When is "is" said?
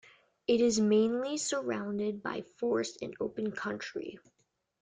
0.61-0.79